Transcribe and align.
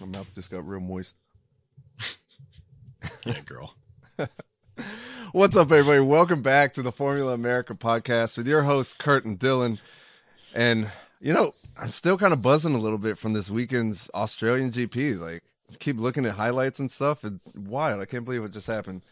My 0.00 0.06
mouth 0.06 0.34
just 0.34 0.50
got 0.50 0.66
real 0.66 0.80
moist. 0.80 1.16
yeah, 3.24 3.40
girl. 3.46 3.74
What's 5.32 5.56
up, 5.56 5.70
everybody? 5.70 6.00
Welcome 6.00 6.42
back 6.42 6.72
to 6.74 6.82
the 6.82 6.90
Formula 6.90 7.32
America 7.32 7.74
podcast 7.74 8.36
with 8.36 8.48
your 8.48 8.62
hosts, 8.62 8.94
Kurt 8.94 9.24
and 9.24 9.38
Dylan. 9.38 9.78
And, 10.52 10.90
you 11.20 11.32
know, 11.32 11.52
I'm 11.80 11.90
still 11.90 12.18
kind 12.18 12.32
of 12.32 12.42
buzzing 12.42 12.74
a 12.74 12.78
little 12.78 12.98
bit 12.98 13.18
from 13.18 13.34
this 13.34 13.50
weekend's 13.50 14.10
Australian 14.14 14.72
GP. 14.72 15.18
Like, 15.18 15.44
keep 15.78 15.98
looking 15.98 16.26
at 16.26 16.34
highlights 16.34 16.80
and 16.80 16.90
stuff. 16.90 17.24
It's 17.24 17.48
wild. 17.54 18.00
I 18.00 18.06
can't 18.06 18.24
believe 18.24 18.42
what 18.42 18.52
just 18.52 18.66
happened. 18.66 19.02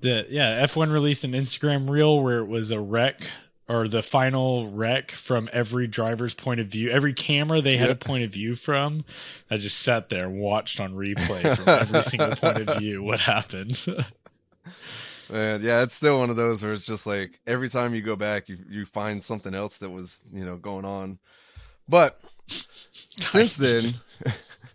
The, 0.00 0.26
yeah, 0.28 0.64
F1 0.64 0.92
released 0.92 1.24
an 1.24 1.32
Instagram 1.32 1.88
reel 1.90 2.22
where 2.22 2.38
it 2.38 2.46
was 2.46 2.70
a 2.70 2.80
wreck 2.80 3.28
or 3.68 3.88
the 3.88 4.02
final 4.02 4.70
wreck 4.70 5.10
from 5.10 5.48
every 5.52 5.86
driver's 5.86 6.34
point 6.34 6.60
of 6.60 6.66
view. 6.66 6.90
Every 6.90 7.14
camera 7.14 7.60
they 7.60 7.76
had 7.76 7.90
a 7.90 7.96
point 7.96 8.24
of 8.24 8.32
view 8.32 8.54
from. 8.54 9.04
I 9.50 9.56
just 9.56 9.78
sat 9.78 10.10
there 10.10 10.26
and 10.26 10.38
watched 10.38 10.80
on 10.80 10.94
replay 10.94 11.56
from 11.56 11.68
every 11.68 12.02
single 12.02 12.36
point 12.36 12.68
of 12.68 12.76
view 12.78 13.02
what 13.02 13.20
happened. 13.20 13.84
Man, 15.30 15.62
yeah, 15.62 15.82
it's 15.82 15.94
still 15.94 16.18
one 16.18 16.28
of 16.28 16.36
those 16.36 16.62
where 16.62 16.74
it's 16.74 16.84
just 16.84 17.06
like 17.06 17.40
every 17.46 17.68
time 17.68 17.94
you 17.94 18.02
go 18.02 18.14
back, 18.14 18.48
you 18.48 18.58
you 18.68 18.84
find 18.84 19.22
something 19.22 19.54
else 19.54 19.78
that 19.78 19.90
was 19.90 20.22
you 20.32 20.44
know 20.44 20.56
going 20.56 20.84
on. 20.84 21.18
But 21.88 22.20
since 22.46 23.56
then, 23.56 23.82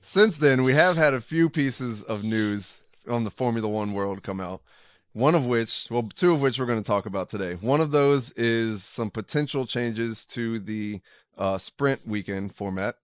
since 0.02 0.40
then, 0.40 0.64
we 0.64 0.74
have 0.74 0.98
had 0.98 1.14
a 1.14 1.22
few 1.22 1.50
pieces 1.50 2.02
of 2.02 2.24
news 2.24 2.82
on 3.08 3.24
the 3.24 3.32
Formula 3.32 3.68
One 3.68 3.94
world 3.94 4.24
come 4.24 4.40
out. 4.40 4.62
One 5.14 5.36
of 5.36 5.46
which, 5.46 5.88
well, 5.90 6.04
two 6.04 6.34
of 6.34 6.42
which 6.42 6.60
we're 6.60 6.66
going 6.66 6.82
to 6.82 6.88
talk 6.88 7.06
about 7.06 7.30
today. 7.30 7.56
One 7.56 7.82
of 7.82 7.92
those 7.92 8.32
is 8.34 8.84
some 8.84 9.10
potential 9.10 9.66
changes 9.66 10.26
to 10.28 10.60
the 10.60 11.02
uh, 11.38 11.58
sprint 11.58 12.08
weekend 12.08 12.54
format. 12.54 12.96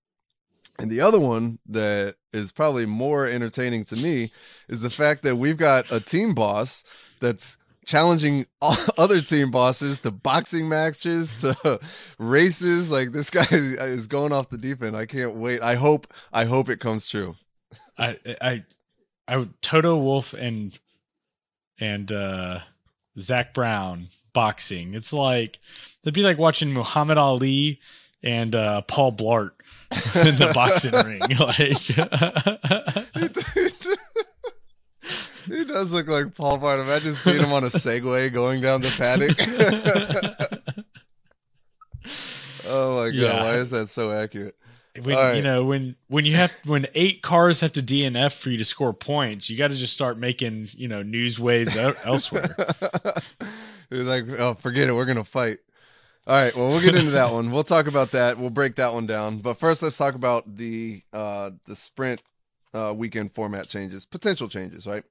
And 0.77 0.91
the 0.91 1.01
other 1.01 1.19
one 1.19 1.59
that 1.67 2.15
is 2.33 2.51
probably 2.51 2.85
more 2.85 3.25
entertaining 3.25 3.85
to 3.85 3.95
me 3.95 4.31
is 4.67 4.81
the 4.81 4.89
fact 4.89 5.23
that 5.23 5.37
we've 5.37 5.57
got 5.57 5.89
a 5.91 5.99
team 5.99 6.33
boss 6.35 6.83
that's 7.21 7.57
challenging 7.85 8.45
other 8.97 9.21
team 9.21 9.51
bosses 9.51 9.99
to 10.01 10.11
boxing 10.11 10.67
matches 10.67 11.35
to 11.35 11.79
races 12.19 12.91
like 12.91 13.11
this 13.11 13.29
guy 13.29 13.45
is 13.51 14.07
going 14.07 14.33
off 14.33 14.49
the 14.49 14.57
deep 14.57 14.81
end 14.81 14.95
i 14.95 15.05
can't 15.05 15.35
wait 15.35 15.61
i 15.61 15.75
hope 15.75 16.11
i 16.33 16.45
hope 16.45 16.67
it 16.67 16.79
comes 16.79 17.07
true 17.07 17.35
i 17.99 18.17
i 18.41 18.63
i 19.27 19.47
toto 19.61 19.95
wolff 19.95 20.33
and 20.33 20.79
and 21.79 22.11
uh 22.11 22.59
zak 23.19 23.53
brown 23.53 24.07
boxing 24.33 24.93
it's 24.93 25.13
like 25.13 25.59
it'd 26.03 26.13
be 26.13 26.23
like 26.23 26.37
watching 26.37 26.73
muhammad 26.73 27.17
ali 27.17 27.79
and 28.23 28.55
uh 28.55 28.81
paul 28.81 29.11
blart 29.11 29.51
in 30.15 30.35
the 30.35 30.51
boxing 30.53 30.93
ring 31.05 31.21
like 31.39 31.77
he 35.45 35.63
does 35.65 35.93
look 35.93 36.07
like 36.07 36.33
Paul 36.33 36.57
Blart. 36.59 36.81
Imagine 36.81 37.13
seeing 37.13 37.39
him 37.39 37.53
on 37.53 37.63
a 37.63 37.67
Segway 37.67 38.33
going 38.33 38.61
down 38.61 38.81
the 38.81 38.89
paddock. 38.97 39.37
oh 42.67 42.97
my 42.97 43.09
god, 43.09 43.15
yeah. 43.15 43.43
why 43.43 43.57
is 43.57 43.69
that 43.69 43.85
so 43.87 44.11
accurate? 44.11 44.55
When, 45.01 45.15
right. 45.15 45.35
You 45.35 45.41
know, 45.41 45.65
when 45.65 45.95
when 46.07 46.25
you 46.25 46.35
have 46.35 46.55
when 46.65 46.87
eight 46.93 47.21
cars 47.21 47.59
have 47.59 47.73
to 47.73 47.81
DNF 47.81 48.39
for 48.39 48.49
you 48.49 48.57
to 48.57 48.65
score 48.65 48.93
points, 48.93 49.49
you 49.49 49.57
got 49.57 49.71
to 49.71 49.75
just 49.75 49.93
start 49.93 50.17
making 50.17 50.69
you 50.73 50.87
know 50.87 51.01
news 51.03 51.39
waves 51.39 51.75
elsewhere. 52.05 52.55
He's 53.89 54.03
like, 54.03 54.25
oh, 54.39 54.53
forget 54.53 54.87
it, 54.87 54.93
we're 54.93 55.05
gonna 55.05 55.23
fight. 55.23 55.59
All 56.27 56.35
right, 56.35 56.55
well, 56.55 56.69
we'll 56.69 56.81
get 56.81 56.95
into 56.95 57.11
that 57.11 57.31
one. 57.31 57.51
We'll 57.51 57.63
talk 57.63 57.85
about 57.85 58.11
that. 58.11 58.39
We'll 58.39 58.49
break 58.49 58.77
that 58.77 58.93
one 58.93 59.05
down. 59.05 59.39
But 59.39 59.55
first, 59.55 59.83
let's 59.83 59.97
talk 59.97 60.15
about 60.15 60.55
the 60.57 61.03
uh, 61.13 61.51
the 61.67 61.75
sprint 61.75 62.21
uh, 62.73 62.93
weekend 62.95 63.31
format 63.31 63.67
changes, 63.67 64.05
potential 64.05 64.47
changes, 64.47 64.87
right? 64.87 65.03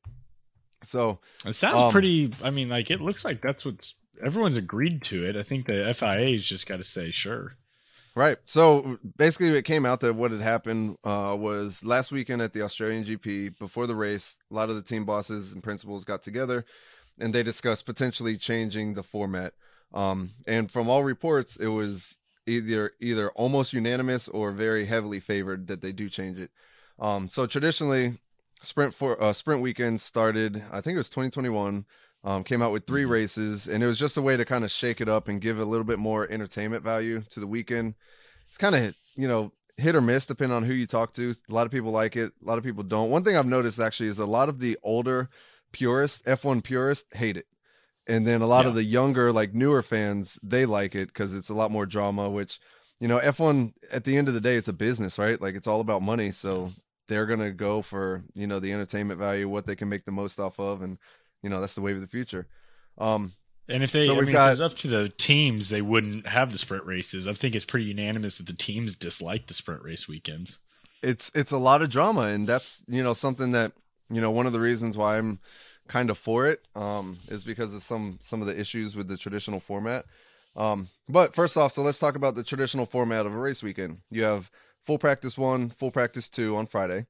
So 0.82 1.20
it 1.46 1.54
sounds 1.54 1.82
um, 1.82 1.92
pretty. 1.92 2.32
I 2.42 2.50
mean, 2.50 2.68
like 2.68 2.90
it 2.90 3.00
looks 3.00 3.24
like 3.24 3.42
that's 3.42 3.64
what's 3.64 3.96
everyone's 4.22 4.58
agreed 4.58 5.02
to 5.04 5.24
it. 5.24 5.36
I 5.36 5.42
think 5.42 5.66
the 5.66 5.92
FIA's 5.94 6.44
just 6.44 6.66
got 6.66 6.76
to 6.76 6.84
say 6.84 7.10
sure. 7.10 7.56
Right. 8.16 8.38
So 8.44 8.98
basically, 9.16 9.48
it 9.58 9.64
came 9.64 9.84
out 9.84 10.00
that 10.00 10.14
what 10.14 10.30
had 10.30 10.40
happened 10.40 10.98
uh, 11.02 11.34
was 11.36 11.84
last 11.84 12.12
weekend 12.12 12.42
at 12.42 12.52
the 12.52 12.62
Australian 12.62 13.04
GP 13.04 13.58
before 13.58 13.88
the 13.88 13.96
race, 13.96 14.36
a 14.50 14.54
lot 14.54 14.68
of 14.68 14.76
the 14.76 14.82
team 14.82 15.04
bosses 15.04 15.52
and 15.52 15.64
principals 15.64 16.04
got 16.04 16.22
together 16.22 16.64
and 17.18 17.32
they 17.32 17.42
discussed 17.42 17.86
potentially 17.86 18.36
changing 18.36 18.94
the 18.94 19.02
format. 19.02 19.54
Um, 19.92 20.30
and 20.46 20.70
from 20.70 20.88
all 20.88 21.04
reports, 21.04 21.56
it 21.56 21.68
was 21.68 22.18
either 22.46 22.92
either 23.00 23.30
almost 23.30 23.72
unanimous 23.72 24.28
or 24.28 24.50
very 24.50 24.86
heavily 24.86 25.20
favored 25.20 25.66
that 25.68 25.80
they 25.80 25.92
do 25.92 26.08
change 26.08 26.38
it. 26.38 26.50
Um, 26.98 27.28
so 27.28 27.46
traditionally, 27.46 28.18
sprint 28.60 28.94
for 28.94 29.22
uh, 29.22 29.32
sprint 29.32 29.62
weekend 29.62 30.00
started. 30.00 30.64
I 30.72 30.80
think 30.80 30.94
it 30.94 30.98
was 30.98 31.10
2021. 31.10 31.84
Um, 32.26 32.42
came 32.42 32.62
out 32.62 32.72
with 32.72 32.86
three 32.86 33.02
mm-hmm. 33.02 33.12
races, 33.12 33.68
and 33.68 33.82
it 33.82 33.86
was 33.86 33.98
just 33.98 34.16
a 34.16 34.22
way 34.22 34.36
to 34.36 34.46
kind 34.46 34.64
of 34.64 34.70
shake 34.70 35.02
it 35.02 35.10
up 35.10 35.28
and 35.28 35.42
give 35.42 35.58
a 35.58 35.64
little 35.64 35.84
bit 35.84 35.98
more 35.98 36.26
entertainment 36.30 36.82
value 36.82 37.22
to 37.28 37.38
the 37.38 37.46
weekend. 37.46 37.94
It's 38.48 38.56
kind 38.56 38.74
of 38.74 38.94
you 39.14 39.28
know 39.28 39.52
hit 39.76 39.94
or 39.94 40.00
miss 40.00 40.26
depending 40.26 40.56
on 40.56 40.62
who 40.64 40.72
you 40.72 40.86
talk 40.86 41.12
to. 41.14 41.34
A 41.48 41.52
lot 41.52 41.66
of 41.66 41.72
people 41.72 41.90
like 41.90 42.16
it, 42.16 42.32
a 42.42 42.46
lot 42.46 42.58
of 42.58 42.64
people 42.64 42.82
don't. 42.82 43.10
One 43.10 43.24
thing 43.24 43.36
I've 43.36 43.46
noticed 43.46 43.80
actually 43.80 44.08
is 44.08 44.18
a 44.18 44.26
lot 44.26 44.48
of 44.48 44.60
the 44.60 44.78
older 44.82 45.28
purists, 45.72 46.22
F1 46.22 46.62
purists, 46.64 47.14
hate 47.14 47.36
it, 47.36 47.46
and 48.06 48.26
then 48.26 48.40
a 48.40 48.46
lot 48.46 48.64
yeah. 48.64 48.70
of 48.70 48.74
the 48.74 48.84
younger, 48.84 49.32
like 49.32 49.52
newer 49.52 49.82
fans, 49.82 50.38
they 50.42 50.64
like 50.64 50.94
it 50.94 51.08
because 51.08 51.34
it's 51.34 51.50
a 51.50 51.54
lot 51.54 51.70
more 51.70 51.86
drama. 51.86 52.30
Which 52.30 52.58
you 53.00 53.08
know, 53.08 53.18
F1 53.18 53.74
at 53.92 54.04
the 54.04 54.16
end 54.16 54.28
of 54.28 54.34
the 54.34 54.40
day, 54.40 54.54
it's 54.54 54.68
a 54.68 54.72
business, 54.72 55.18
right? 55.18 55.40
Like 55.40 55.56
it's 55.56 55.66
all 55.66 55.80
about 55.80 56.02
money. 56.02 56.30
So 56.30 56.70
they're 57.08 57.26
gonna 57.26 57.52
go 57.52 57.82
for 57.82 58.24
you 58.34 58.46
know 58.46 58.60
the 58.60 58.72
entertainment 58.72 59.18
value, 59.18 59.48
what 59.48 59.66
they 59.66 59.76
can 59.76 59.88
make 59.88 60.04
the 60.04 60.12
most 60.12 60.38
off 60.38 60.58
of, 60.58 60.82
and 60.82 60.98
you 61.44 61.50
know 61.50 61.60
that's 61.60 61.74
the 61.74 61.82
wave 61.82 61.96
of 61.96 62.00
the 62.00 62.08
future. 62.08 62.48
Um, 62.96 63.32
and 63.68 63.82
if 63.82 63.92
they, 63.92 64.06
so 64.06 64.16
I 64.16 64.22
mean, 64.22 64.32
got, 64.32 64.48
if 64.48 64.52
it's 64.52 64.60
up 64.60 64.76
to 64.78 64.88
the 64.88 65.08
teams, 65.08 65.68
they 65.68 65.82
wouldn't 65.82 66.26
have 66.26 66.52
the 66.52 66.58
sprint 66.58 66.84
races. 66.84 67.28
I 67.28 67.34
think 67.34 67.54
it's 67.54 67.64
pretty 67.64 67.86
unanimous 67.86 68.38
that 68.38 68.46
the 68.46 68.54
teams 68.54 68.96
dislike 68.96 69.46
the 69.46 69.54
sprint 69.54 69.82
race 69.82 70.08
weekends. 70.08 70.58
It's 71.02 71.30
it's 71.34 71.52
a 71.52 71.58
lot 71.58 71.82
of 71.82 71.90
drama, 71.90 72.22
and 72.22 72.46
that's 72.46 72.82
you 72.88 73.02
know 73.02 73.12
something 73.12 73.52
that 73.52 73.72
you 74.10 74.20
know 74.20 74.30
one 74.30 74.46
of 74.46 74.52
the 74.54 74.60
reasons 74.60 74.96
why 74.96 75.18
I'm 75.18 75.38
kind 75.86 76.08
of 76.08 76.16
for 76.16 76.46
it 76.46 76.66
um, 76.74 77.18
is 77.28 77.44
because 77.44 77.74
of 77.74 77.82
some 77.82 78.18
some 78.22 78.40
of 78.40 78.46
the 78.46 78.58
issues 78.58 78.96
with 78.96 79.08
the 79.08 79.18
traditional 79.18 79.60
format. 79.60 80.06
Um, 80.56 80.88
but 81.08 81.34
first 81.34 81.56
off, 81.56 81.72
so 81.72 81.82
let's 81.82 81.98
talk 81.98 82.16
about 82.16 82.36
the 82.36 82.44
traditional 82.44 82.86
format 82.86 83.26
of 83.26 83.34
a 83.34 83.38
race 83.38 83.62
weekend. 83.62 83.98
You 84.10 84.24
have 84.24 84.50
full 84.82 84.98
practice 84.98 85.36
one, 85.36 85.70
full 85.70 85.90
practice 85.90 86.28
two 86.30 86.56
on 86.56 86.66
Friday. 86.66 87.06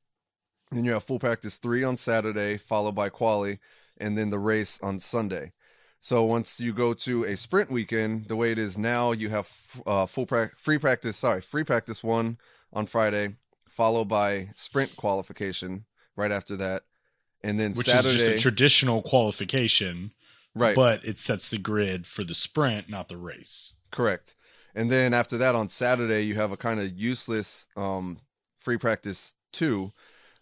Then 0.73 0.85
you 0.85 0.93
have 0.93 1.05
full 1.05 1.19
practice 1.21 1.57
three 1.57 1.85
on 1.85 1.97
Saturday, 1.97 2.57
followed 2.57 2.95
by 2.95 3.11
quali, 3.11 3.59
and 3.99 4.17
then 4.17 4.31
the 4.31 4.39
race 4.39 4.81
on 4.81 4.99
Sunday. 4.99 5.53
So 6.01 6.23
once 6.25 6.61
you 6.61 6.75
go 6.75 6.93
to 6.93 7.25
a 7.25 7.35
sprint 7.35 7.71
weekend, 7.71 8.29
the 8.29 8.37
way 8.37 8.53
it 8.53 8.59
is 8.59 8.77
now, 8.77 9.13
you 9.13 9.31
have 9.31 9.49
uh, 9.87 10.05
full 10.05 10.27
pra- 10.27 10.51
free 10.59 10.77
practice. 10.77 11.17
Sorry, 11.17 11.41
free 11.41 11.65
practice 11.65 12.05
one 12.05 12.37
on 12.73 12.87
Friday, 12.87 13.37
followed 13.71 14.07
by 14.07 14.51
sprint 14.53 14.97
qualification 14.97 15.87
right 16.17 16.31
after 16.31 16.57
that, 16.57 16.83
and 17.43 17.59
then 17.59 17.73
which 17.73 17.87
Saturday, 17.87 18.17
is 18.17 18.27
just 18.27 18.39
a 18.39 18.39
traditional 18.39 19.01
qualification, 19.01 20.13
right? 20.55 20.77
But 20.77 21.05
it 21.05 21.19
sets 21.19 21.49
the 21.49 21.59
grid 21.59 22.07
for 22.07 22.23
the 22.23 22.35
sprint, 22.35 22.91
not 22.91 23.09
the 23.09 23.17
race. 23.17 23.73
Correct. 23.91 24.35
And 24.75 24.91
then 24.91 25.15
after 25.15 25.39
that, 25.39 25.55
on 25.55 25.69
Saturday, 25.69 26.23
you 26.23 26.35
have 26.35 26.53
a 26.53 26.57
kind 26.57 26.81
of 26.81 26.93
useless 26.99 27.69
um, 27.77 28.19
free 28.59 28.77
practice 28.77 29.35
two, 29.53 29.93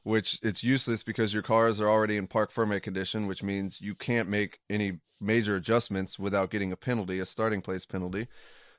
which 0.03 0.39
it's 0.43 0.65
useless 0.65 1.03
because 1.03 1.33
your 1.33 1.43
cars 1.43 1.81
are 1.81 1.89
already 1.89 2.17
in 2.17 2.27
parc 2.27 2.53
fermé 2.53 2.83
condition, 2.83 3.27
which 3.27 3.43
means 3.43 3.81
you 3.81 3.95
can't 3.95 4.29
make 4.29 4.59
any 4.69 4.99
major 5.21 5.57
adjustments 5.57 6.19
without 6.19 6.51
getting 6.51 6.73
a 6.73 6.77
penalty, 6.77 7.19
a 7.19 7.25
starting 7.25 7.63
place 7.63 7.87
penalty. 7.87 8.27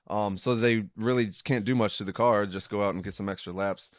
Um, 0.08 0.38
so 0.38 0.54
they 0.54 0.86
really 0.98 1.32
can't 1.46 1.64
do 1.64 1.76
much 1.76 1.98
to 1.98 2.04
the 2.04 2.14
car, 2.14 2.46
just 2.46 2.70
go 2.70 2.84
out 2.84 2.94
and 2.94 3.04
get 3.04 3.14
some 3.14 3.30
extra 3.30 3.54
laps. 3.54 3.90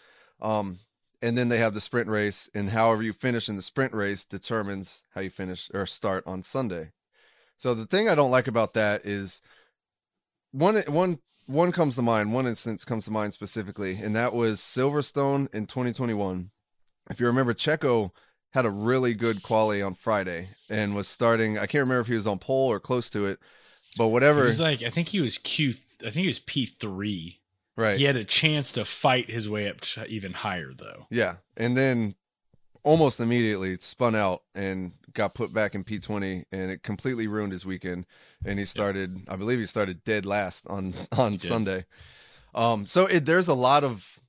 Um, 0.41 0.81
and 1.23 1.39
then 1.39 1.49
they 1.49 1.57
have 1.57 1.73
the 1.73 1.81
sprint 1.81 2.09
race, 2.09 2.51
and 2.55 2.71
however 2.71 3.03
you 3.03 3.15
finish 3.15 3.49
in 3.49 3.57
the 3.57 3.63
sprint 3.63 3.95
race 3.95 4.27
determines 4.27 5.03
how 5.15 5.23
you 5.23 5.31
finish 5.31 5.71
or 5.73 5.87
start 5.87 6.23
on 6.27 6.43
Sunday. 6.43 6.91
So 7.57 7.73
the 7.73 7.87
thing 7.87 8.09
I 8.09 8.15
don't 8.15 8.31
like 8.31 8.47
about 8.47 8.75
that 8.75 9.07
is 9.07 9.41
one 10.53 10.77
one 10.87 11.21
one 11.47 11.73
comes 11.73 11.95
to 11.97 12.03
mind. 12.03 12.35
One 12.35 12.47
instance 12.47 12.85
comes 12.85 13.07
to 13.07 13.11
mind 13.11 13.33
specifically, 13.33 13.97
and 13.97 14.15
that 14.15 14.35
was 14.35 14.61
Silverstone 14.61 15.53
in 15.55 15.67
2021. 15.67 16.51
If 17.11 17.21
you 17.21 17.27
remember, 17.27 17.55
Checo 17.55 18.11
had 18.53 18.65
a 18.65 18.71
really 18.71 19.15
good 19.15 19.43
quality 19.43 19.83
on 19.83 19.95
Friday 19.95 20.51
and 20.71 20.95
was 20.95 21.09
starting. 21.09 21.59
I 21.59 21.67
can't 21.67 21.83
remember 21.83 22.01
if 22.01 22.07
he 22.07 22.15
was 22.15 22.27
on 22.27 22.39
pole 22.39 22.71
or 22.71 22.81
close 22.81 23.11
to 23.11 23.27
it, 23.27 23.39
but 23.97 24.09
whatever. 24.09 24.41
He 24.41 24.47
was 24.47 24.61
like 24.61 24.83
I 24.83 24.91
think 24.91 25.09
he 25.09 25.21
was 25.21 25.39
Q. 25.39 25.75
I 26.01 26.11
think 26.11 26.23
he 26.23 26.27
was 26.27 26.41
P 26.41 26.67
three. 26.67 27.41
Right. 27.77 27.99
He 27.99 28.05
had 28.05 28.17
a 28.17 28.25
chance 28.25 28.73
to 28.73 28.85
fight 28.85 29.29
his 29.29 29.51
way 29.51 29.69
up 29.69 29.81
to 29.81 30.07
even 30.07 30.33
higher, 30.33 30.73
though. 30.73 31.07
Yeah, 31.11 31.37
and 31.57 31.77
then 31.77 32.15
almost 32.85 33.19
immediately 33.19 33.75
spun 33.77 34.15
out 34.15 34.43
and 34.55 34.93
got 35.13 35.35
put 35.35 35.53
back 35.53 35.75
in 35.75 35.83
P20, 35.83 36.45
and 36.53 36.71
it 36.71 36.83
completely 36.83 37.27
ruined 37.27 37.53
his 37.53 37.67
weekend 37.67 38.07
and 38.45 38.59
he 38.59 38.65
started. 38.65 39.23
I 39.29 39.37
believe 39.37 39.59
he 39.59 39.67
started 39.67 40.05
dead 40.05 40.27
last 40.27 40.67
on 40.69 40.95
on 41.17 41.39
Sunday. 41.39 41.87
Um, 42.55 42.87
so 42.87 43.07
it, 43.07 43.27
there's 43.27 43.49
a 43.49 43.55
lot 43.55 43.85
of 43.85 44.21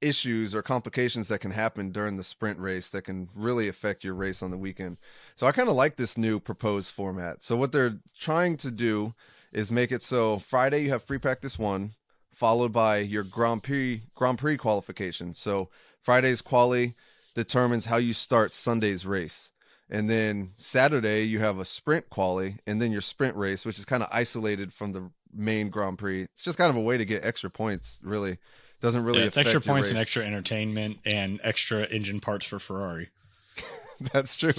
issues 0.00 0.54
or 0.54 0.62
complications 0.62 1.28
that 1.28 1.40
can 1.40 1.50
happen 1.50 1.90
during 1.90 2.16
the 2.16 2.22
sprint 2.22 2.58
race 2.58 2.88
that 2.90 3.02
can 3.02 3.28
really 3.34 3.68
affect 3.68 4.04
your 4.04 4.14
race 4.14 4.42
on 4.42 4.50
the 4.50 4.58
weekend. 4.58 4.96
So 5.34 5.46
I 5.46 5.52
kind 5.52 5.68
of 5.68 5.74
like 5.74 5.96
this 5.96 6.16
new 6.16 6.40
proposed 6.40 6.92
format. 6.92 7.42
So 7.42 7.56
what 7.56 7.72
they're 7.72 7.98
trying 8.16 8.56
to 8.58 8.70
do 8.70 9.14
is 9.52 9.72
make 9.72 9.92
it 9.92 10.02
so 10.02 10.38
Friday 10.38 10.84
you 10.84 10.90
have 10.90 11.02
free 11.02 11.18
practice 11.18 11.58
1 11.58 11.92
followed 12.32 12.72
by 12.72 12.98
your 12.98 13.24
Grand 13.24 13.62
Prix 13.62 14.02
Grand 14.14 14.38
Prix 14.38 14.56
qualification. 14.56 15.34
So 15.34 15.70
Friday's 16.00 16.42
quali 16.42 16.94
determines 17.34 17.86
how 17.86 17.96
you 17.96 18.12
start 18.12 18.52
Sunday's 18.52 19.04
race. 19.04 19.52
And 19.90 20.08
then 20.08 20.52
Saturday 20.54 21.24
you 21.24 21.40
have 21.40 21.58
a 21.58 21.64
sprint 21.64 22.10
quali 22.10 22.58
and 22.66 22.80
then 22.80 22.92
your 22.92 23.00
sprint 23.00 23.36
race 23.36 23.64
which 23.64 23.78
is 23.78 23.84
kind 23.84 24.02
of 24.02 24.08
isolated 24.12 24.72
from 24.72 24.92
the 24.92 25.10
main 25.34 25.70
Grand 25.70 25.98
Prix. 25.98 26.22
It's 26.22 26.42
just 26.42 26.58
kind 26.58 26.70
of 26.70 26.76
a 26.76 26.80
way 26.80 26.98
to 26.98 27.04
get 27.04 27.24
extra 27.24 27.50
points 27.50 28.00
really 28.04 28.38
doesn't 28.80 29.04
really 29.04 29.20
yeah, 29.20 29.26
it's 29.26 29.36
extra 29.36 29.60
points 29.60 29.90
and 29.90 29.98
extra 29.98 30.24
entertainment 30.24 30.98
and 31.04 31.40
extra 31.42 31.84
engine 31.84 32.20
parts 32.20 32.46
for 32.46 32.58
Ferrari. 32.58 33.08
That's 34.12 34.36
true. 34.36 34.52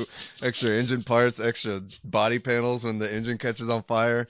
Extra 0.43 0.71
engine 0.71 1.03
parts, 1.03 1.39
extra 1.39 1.81
body 2.03 2.39
panels 2.39 2.83
when 2.83 2.99
the 2.99 3.13
engine 3.13 3.37
catches 3.37 3.69
on 3.69 3.83
fire. 3.83 4.27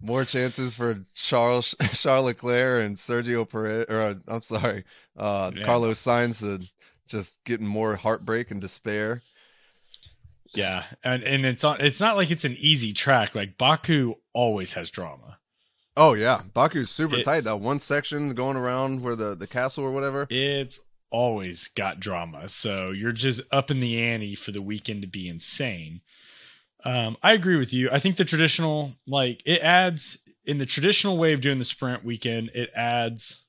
More 0.00 0.24
chances 0.24 0.74
for 0.74 1.00
Charles 1.14 1.74
Charles 1.92 2.26
Leclerc 2.26 2.84
and 2.84 2.96
Sergio 2.96 3.50
Perez. 3.50 3.86
Or 3.88 4.00
uh, 4.00 4.14
I'm 4.28 4.42
sorry, 4.42 4.84
uh, 5.16 5.50
yeah. 5.54 5.64
Carlos 5.64 6.00
Sainz 6.00 6.40
to 6.40 6.68
just 7.06 7.42
getting 7.44 7.66
more 7.66 7.96
heartbreak 7.96 8.50
and 8.50 8.60
despair. 8.60 9.22
Yeah, 10.50 10.84
and 11.02 11.22
and 11.22 11.44
it's 11.44 11.64
on. 11.64 11.80
It's 11.80 12.00
not 12.00 12.16
like 12.16 12.30
it's 12.30 12.44
an 12.44 12.56
easy 12.58 12.92
track. 12.92 13.34
Like 13.34 13.58
Baku 13.58 14.14
always 14.32 14.74
has 14.74 14.90
drama. 14.90 15.38
Oh 15.98 16.14
yeah, 16.14 16.42
Baku's 16.54 16.90
super 16.90 17.16
it's, 17.16 17.24
tight. 17.24 17.42
That 17.42 17.58
one 17.58 17.80
section 17.80 18.32
going 18.32 18.56
around 18.56 19.02
where 19.02 19.16
the 19.16 19.34
the 19.34 19.48
castle 19.48 19.84
or 19.84 19.90
whatever. 19.90 20.28
It's 20.30 20.78
always 21.10 21.66
got 21.66 21.98
drama, 21.98 22.48
so 22.48 22.92
you're 22.92 23.10
just 23.10 23.42
up 23.50 23.68
in 23.68 23.80
the 23.80 24.00
ante 24.00 24.36
for 24.36 24.52
the 24.52 24.62
weekend 24.62 25.02
to 25.02 25.08
be 25.08 25.26
insane. 25.28 26.02
Um, 26.84 27.16
I 27.20 27.32
agree 27.32 27.56
with 27.56 27.72
you. 27.72 27.90
I 27.90 27.98
think 27.98 28.16
the 28.16 28.24
traditional, 28.24 28.92
like, 29.08 29.42
it 29.44 29.60
adds 29.60 30.18
in 30.44 30.58
the 30.58 30.66
traditional 30.66 31.18
way 31.18 31.32
of 31.32 31.40
doing 31.40 31.58
the 31.58 31.64
sprint 31.64 32.04
weekend, 32.04 32.50
it 32.54 32.70
adds 32.76 33.44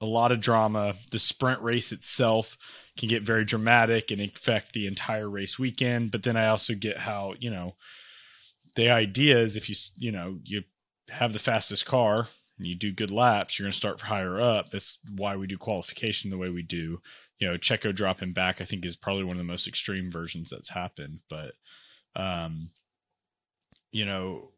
a 0.00 0.06
lot 0.06 0.30
of 0.30 0.42
drama. 0.42 0.94
The 1.10 1.18
sprint 1.18 1.62
race 1.62 1.90
itself 1.90 2.58
can 2.98 3.08
get 3.08 3.22
very 3.22 3.46
dramatic 3.46 4.10
and 4.10 4.20
affect 4.20 4.74
the 4.74 4.86
entire 4.86 5.28
race 5.28 5.58
weekend. 5.58 6.10
But 6.10 6.22
then 6.22 6.36
I 6.36 6.48
also 6.48 6.74
get 6.74 6.98
how, 6.98 7.34
you 7.38 7.50
know, 7.50 7.76
the 8.76 8.90
idea 8.90 9.38
is 9.38 9.56
if 9.56 9.70
you, 9.70 9.76
you 9.96 10.12
know, 10.12 10.38
you 10.44 10.64
have 11.10 11.32
the 11.32 11.38
fastest 11.38 11.86
car 11.86 12.28
and 12.58 12.66
you 12.66 12.74
do 12.74 12.92
good 12.92 13.10
laps, 13.10 13.58
you're 13.58 13.64
going 13.64 13.72
to 13.72 13.76
start 13.76 14.00
higher 14.02 14.40
up. 14.40 14.70
That's 14.70 14.98
why 15.10 15.36
we 15.36 15.46
do 15.46 15.56
qualification 15.56 16.30
the 16.30 16.38
way 16.38 16.50
we 16.50 16.62
do. 16.62 17.00
You 17.38 17.48
know, 17.48 17.56
Checo 17.56 17.94
dropping 17.94 18.32
back, 18.32 18.60
I 18.60 18.64
think, 18.64 18.84
is 18.84 18.96
probably 18.96 19.24
one 19.24 19.32
of 19.32 19.38
the 19.38 19.44
most 19.44 19.68
extreme 19.68 20.10
versions 20.10 20.50
that's 20.50 20.70
happened. 20.70 21.20
But, 21.30 21.52
um, 22.16 22.70
you 23.92 24.04
know, 24.04 24.50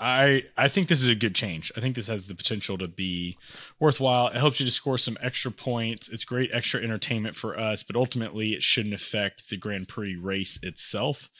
I 0.00 0.44
I 0.56 0.66
think 0.66 0.88
this 0.88 1.02
is 1.02 1.08
a 1.08 1.14
good 1.14 1.36
change. 1.36 1.70
I 1.76 1.80
think 1.80 1.94
this 1.94 2.08
has 2.08 2.26
the 2.26 2.34
potential 2.34 2.78
to 2.78 2.88
be 2.88 3.36
worthwhile. 3.78 4.28
It 4.28 4.36
helps 4.36 4.58
you 4.58 4.66
to 4.66 4.72
score 4.72 4.98
some 4.98 5.16
extra 5.20 5.52
points. 5.52 6.08
It's 6.08 6.24
great 6.24 6.50
extra 6.52 6.82
entertainment 6.82 7.36
for 7.36 7.58
us, 7.58 7.84
but 7.84 7.96
ultimately 7.96 8.50
it 8.50 8.62
shouldn't 8.62 8.94
affect 8.94 9.48
the 9.48 9.56
Grand 9.56 9.88
Prix 9.88 10.16
race 10.16 10.58
itself. 10.62 11.30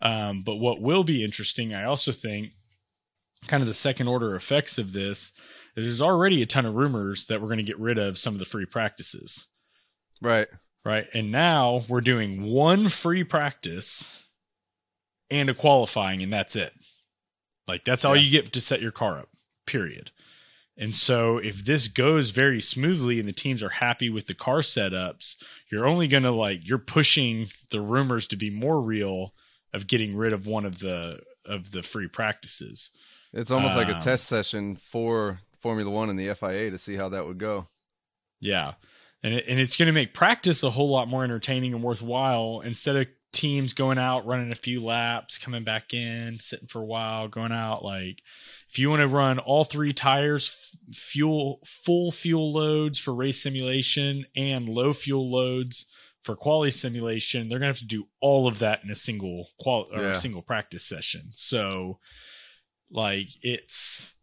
Um, 0.00 0.42
but 0.42 0.56
what 0.56 0.80
will 0.80 1.04
be 1.04 1.24
interesting, 1.24 1.74
I 1.74 1.84
also 1.84 2.12
think, 2.12 2.52
kind 3.46 3.62
of 3.62 3.66
the 3.66 3.74
second 3.74 4.08
order 4.08 4.34
effects 4.34 4.78
of 4.78 4.92
this, 4.92 5.32
there's 5.74 6.02
already 6.02 6.42
a 6.42 6.46
ton 6.46 6.66
of 6.66 6.74
rumors 6.74 7.26
that 7.26 7.40
we're 7.40 7.48
going 7.48 7.58
to 7.58 7.64
get 7.64 7.78
rid 7.78 7.98
of 7.98 8.18
some 8.18 8.34
of 8.34 8.38
the 8.38 8.44
free 8.44 8.66
practices. 8.66 9.46
Right. 10.22 10.48
Right. 10.84 11.06
And 11.14 11.32
now 11.32 11.82
we're 11.88 12.00
doing 12.00 12.42
one 12.42 12.88
free 12.88 13.24
practice 13.24 14.22
and 15.30 15.48
a 15.48 15.54
qualifying, 15.54 16.22
and 16.22 16.32
that's 16.32 16.56
it. 16.56 16.72
Like 17.66 17.84
that's 17.84 18.04
all 18.04 18.14
you 18.14 18.30
get 18.30 18.52
to 18.52 18.60
set 18.60 18.82
your 18.82 18.92
car 18.92 19.18
up. 19.18 19.30
Period. 19.66 20.10
And 20.76 20.94
so 20.94 21.38
if 21.38 21.64
this 21.64 21.88
goes 21.88 22.30
very 22.30 22.60
smoothly 22.60 23.20
and 23.20 23.28
the 23.28 23.32
teams 23.32 23.62
are 23.62 23.70
happy 23.70 24.10
with 24.10 24.26
the 24.26 24.34
car 24.34 24.58
setups, 24.58 25.36
you're 25.70 25.86
only 25.86 26.08
going 26.08 26.24
to 26.24 26.32
like 26.32 26.68
you're 26.68 26.78
pushing 26.78 27.46
the 27.70 27.80
rumors 27.80 28.26
to 28.28 28.36
be 28.36 28.50
more 28.50 28.80
real 28.80 29.34
of 29.72 29.86
getting 29.86 30.16
rid 30.16 30.32
of 30.32 30.46
one 30.46 30.64
of 30.64 30.80
the 30.80 31.20
of 31.46 31.70
the 31.70 31.82
free 31.82 32.08
practices. 32.08 32.90
It's 33.34 33.50
almost 33.50 33.72
um, 33.72 33.78
like 33.78 33.88
a 33.88 33.96
um, 33.96 34.00
test 34.00 34.26
session 34.26 34.76
for 34.76 35.40
Formula 35.58 35.90
One 35.90 36.08
and 36.08 36.18
the 36.18 36.32
FIA 36.34 36.70
to 36.70 36.78
see 36.78 36.94
how 36.94 37.08
that 37.10 37.26
would 37.26 37.38
go. 37.38 37.68
Yeah. 38.40 38.74
And, 39.22 39.34
it, 39.34 39.44
and 39.48 39.58
it's 39.58 39.76
going 39.76 39.86
to 39.86 39.92
make 39.92 40.14
practice 40.14 40.62
a 40.62 40.70
whole 40.70 40.88
lot 40.88 41.08
more 41.08 41.24
entertaining 41.24 41.74
and 41.74 41.82
worthwhile 41.82 42.60
instead 42.64 42.96
of 42.96 43.06
teams 43.32 43.72
going 43.72 43.98
out, 43.98 44.26
running 44.26 44.52
a 44.52 44.56
few 44.56 44.82
laps, 44.82 45.36
coming 45.38 45.64
back 45.64 45.92
in, 45.92 46.38
sitting 46.38 46.68
for 46.68 46.80
a 46.80 46.86
while, 46.86 47.26
going 47.26 47.50
out. 47.50 47.84
Like, 47.84 48.22
if 48.70 48.78
you 48.78 48.88
want 48.88 49.00
to 49.00 49.08
run 49.08 49.38
all 49.38 49.64
three 49.64 49.92
tires, 49.92 50.76
fuel, 50.92 51.60
full 51.64 52.12
fuel 52.12 52.52
loads 52.52 52.98
for 52.98 53.14
race 53.14 53.42
simulation 53.42 54.26
and 54.36 54.68
low 54.68 54.92
fuel 54.92 55.28
loads 55.28 55.86
for 56.22 56.36
quality 56.36 56.70
simulation, 56.70 57.48
they're 57.48 57.58
going 57.58 57.72
to 57.72 57.78
have 57.78 57.78
to 57.78 57.86
do 57.86 58.06
all 58.20 58.46
of 58.46 58.60
that 58.60 58.84
in 58.84 58.90
a 58.90 58.94
single 58.94 59.48
qual 59.58 59.86
or 59.92 60.00
yeah. 60.00 60.12
a 60.12 60.16
single 60.16 60.42
practice 60.42 60.84
session. 60.84 61.30
So, 61.32 61.98
like 62.94 63.28
it's 63.42 64.14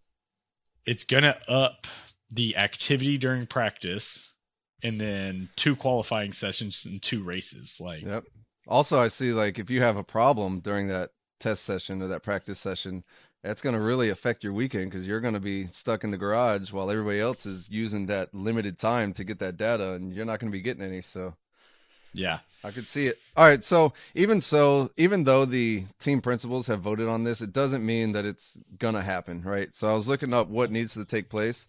it's 0.85 1.03
gonna 1.03 1.37
up 1.47 1.85
the 2.33 2.57
activity 2.57 3.17
during 3.17 3.45
practice 3.45 4.33
and 4.81 4.99
then 4.99 5.49
two 5.55 5.75
qualifying 5.75 6.33
sessions 6.33 6.85
and 6.85 7.01
two 7.01 7.23
races. 7.23 7.77
Like 7.79 8.01
yep. 8.01 8.23
Also 8.67 9.01
i 9.01 9.07
see 9.07 9.33
like 9.33 9.59
if 9.59 9.69
you 9.69 9.81
have 9.81 9.97
a 9.97 10.03
problem 10.03 10.59
during 10.59 10.87
that 10.87 11.09
test 11.39 11.63
session 11.63 12.01
or 12.01 12.07
that 12.07 12.23
practice 12.23 12.59
session 12.59 13.03
that's 13.43 13.61
going 13.61 13.75
to 13.75 13.81
really 13.81 14.09
affect 14.09 14.43
your 14.43 14.53
weekend 14.53 14.91
because 14.91 15.07
you're 15.07 15.19
going 15.19 15.33
to 15.33 15.39
be 15.39 15.65
stuck 15.67 16.03
in 16.03 16.11
the 16.11 16.17
garage 16.17 16.71
while 16.71 16.91
everybody 16.91 17.19
else 17.19 17.45
is 17.45 17.69
using 17.69 18.05
that 18.05 18.33
limited 18.33 18.77
time 18.77 19.13
to 19.13 19.23
get 19.23 19.39
that 19.39 19.57
data 19.57 19.93
and 19.93 20.13
you're 20.13 20.25
not 20.25 20.39
going 20.39 20.51
to 20.51 20.55
be 20.55 20.61
getting 20.61 20.83
any. 20.83 21.01
So 21.01 21.33
yeah. 22.13 22.39
I 22.63 22.71
could 22.71 22.87
see 22.87 23.07
it. 23.07 23.15
All 23.35 23.45
right. 23.45 23.63
So, 23.63 23.93
even 24.13 24.39
so, 24.41 24.91
even 24.97 25.23
though 25.23 25.45
the 25.45 25.85
team 25.99 26.21
principals 26.21 26.67
have 26.67 26.81
voted 26.81 27.07
on 27.07 27.23
this, 27.23 27.41
it 27.41 27.53
doesn't 27.53 27.85
mean 27.85 28.11
that 28.11 28.25
it's 28.25 28.59
to 28.79 29.01
happen, 29.01 29.41
right? 29.41 29.73
So, 29.73 29.89
I 29.89 29.93
was 29.93 30.07
looking 30.07 30.33
up 30.33 30.47
what 30.47 30.71
needs 30.71 30.93
to 30.93 31.05
take 31.05 31.29
place. 31.29 31.67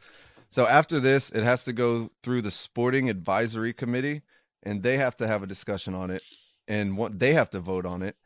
So, 0.51 0.67
after 0.67 1.01
this, 1.01 1.31
it 1.31 1.45
has 1.45 1.65
to 1.65 1.73
go 1.73 2.11
through 2.23 2.43
the 2.43 2.51
Sporting 2.51 3.09
Advisory 3.09 3.73
Committee, 3.73 4.23
and 4.63 4.83
they 4.83 4.99
have 4.99 5.17
to 5.17 5.27
have 5.27 5.43
a 5.43 5.47
discussion 5.47 5.95
on 5.95 6.11
it, 6.11 6.23
and 6.69 6.97
what 6.97 7.19
they 7.19 7.33
have 7.33 7.51
to 7.51 7.61
vote 7.61 7.87
on 7.87 8.03
it. 8.03 8.17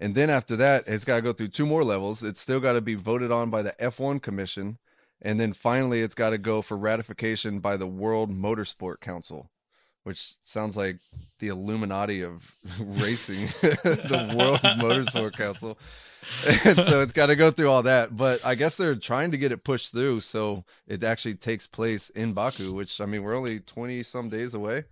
And 0.00 0.14
then 0.14 0.30
after 0.30 0.54
that, 0.56 0.84
it's 0.86 1.04
got 1.04 1.16
to 1.16 1.22
go 1.22 1.32
through 1.32 1.48
two 1.48 1.66
more 1.66 1.82
levels. 1.82 2.22
It's 2.22 2.40
still 2.40 2.60
got 2.60 2.74
to 2.74 2.80
be 2.80 2.94
voted 2.94 3.32
on 3.32 3.50
by 3.50 3.62
the 3.62 3.74
F1 3.80 4.22
Commission. 4.22 4.78
And 5.20 5.40
then 5.40 5.52
finally, 5.52 6.02
it's 6.02 6.14
got 6.14 6.30
to 6.30 6.38
go 6.38 6.62
for 6.62 6.76
ratification 6.76 7.58
by 7.58 7.76
the 7.76 7.88
World 7.88 8.30
Motorsport 8.30 9.00
Council 9.00 9.50
which 10.08 10.36
sounds 10.42 10.74
like 10.74 11.00
the 11.38 11.48
Illuminati 11.48 12.22
of 12.22 12.54
racing, 12.80 13.46
the 13.60 14.34
World 14.34 14.60
Motorsport 14.80 15.36
Council. 15.36 15.78
And 16.64 16.82
so 16.82 17.02
it's 17.02 17.12
got 17.12 17.26
to 17.26 17.36
go 17.36 17.50
through 17.50 17.68
all 17.68 17.82
that. 17.82 18.16
But 18.16 18.42
I 18.44 18.54
guess 18.54 18.78
they're 18.78 18.96
trying 18.96 19.32
to 19.32 19.38
get 19.38 19.52
it 19.52 19.64
pushed 19.64 19.92
through 19.92 20.20
so 20.20 20.64
it 20.86 21.04
actually 21.04 21.34
takes 21.34 21.66
place 21.66 22.08
in 22.08 22.32
Baku, 22.32 22.72
which 22.72 23.02
I 23.02 23.04
mean, 23.04 23.22
we're 23.22 23.36
only 23.36 23.60
20 23.60 24.02
some 24.02 24.30
days 24.30 24.54
away. 24.54 24.84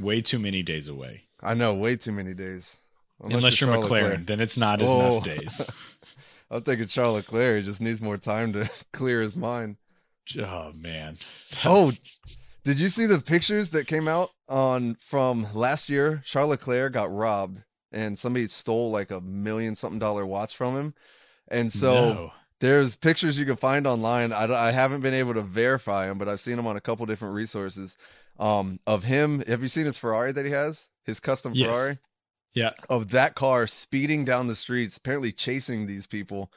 Way 0.00 0.22
too 0.22 0.38
many 0.38 0.62
days 0.62 0.88
away. 0.88 1.24
I 1.42 1.52
know, 1.52 1.74
way 1.74 1.96
too 1.96 2.12
many 2.12 2.32
days. 2.32 2.78
Unless, 3.20 3.36
Unless 3.36 3.60
you're, 3.60 3.70
you're 3.70 3.78
McLaren, 3.82 3.90
Leclerc. 3.90 4.26
then 4.26 4.40
it's 4.40 4.56
not 4.56 4.80
as 4.80 4.90
enough 4.90 5.24
days. 5.24 5.70
I'm 6.50 6.62
thinking 6.62 6.86
Charles 6.86 7.16
Leclerc 7.16 7.64
just 7.66 7.82
needs 7.82 8.00
more 8.00 8.16
time 8.16 8.54
to 8.54 8.70
clear 8.94 9.20
his 9.20 9.36
mind. 9.36 9.76
Oh 10.38 10.72
man. 10.74 11.18
oh, 11.66 11.92
did 12.68 12.78
you 12.78 12.90
see 12.90 13.06
the 13.06 13.18
pictures 13.18 13.70
that 13.70 13.86
came 13.86 14.06
out 14.06 14.32
on 14.46 14.96
from 14.96 15.46
last 15.54 15.88
year? 15.88 16.22
Charles 16.26 16.50
Leclerc 16.50 16.92
got 16.92 17.10
robbed 17.10 17.62
and 17.92 18.18
somebody 18.18 18.46
stole 18.48 18.90
like 18.90 19.10
a 19.10 19.22
million 19.22 19.74
something 19.74 19.98
dollar 19.98 20.26
watch 20.26 20.54
from 20.54 20.76
him. 20.76 20.94
And 21.50 21.72
so 21.72 21.92
no. 21.94 22.32
there's 22.60 22.94
pictures 22.94 23.38
you 23.38 23.46
can 23.46 23.56
find 23.56 23.86
online. 23.86 24.34
I, 24.34 24.52
I 24.52 24.72
haven't 24.72 25.00
been 25.00 25.14
able 25.14 25.32
to 25.32 25.40
verify 25.40 26.08
them, 26.08 26.18
but 26.18 26.28
I've 26.28 26.40
seen 26.40 26.56
them 26.56 26.66
on 26.66 26.76
a 26.76 26.80
couple 26.82 27.06
different 27.06 27.32
resources 27.32 27.96
um, 28.38 28.80
of 28.86 29.04
him. 29.04 29.42
Have 29.46 29.62
you 29.62 29.68
seen 29.68 29.86
his 29.86 29.96
Ferrari 29.96 30.32
that 30.32 30.44
he 30.44 30.50
has? 30.50 30.90
His 31.06 31.20
custom 31.20 31.54
yes. 31.54 31.74
Ferrari? 31.74 31.98
Yeah. 32.52 32.72
Of 32.90 33.12
that 33.12 33.34
car 33.34 33.66
speeding 33.66 34.26
down 34.26 34.46
the 34.46 34.54
streets, 34.54 34.98
apparently 34.98 35.32
chasing 35.32 35.86
these 35.86 36.06
people 36.06 36.52